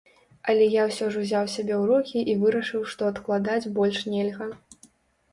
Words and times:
Але 0.51 0.65
я 0.75 0.85
ўсё 0.91 1.09
ж 1.15 1.19
узяў 1.23 1.43
сябе 1.55 1.75
ў 1.81 1.83
рукі 1.91 2.23
і 2.33 2.35
вырашыў, 2.43 2.81
што 2.93 3.09
адкладаць 3.13 3.71
больш 3.77 3.99
нельга. 4.15 4.47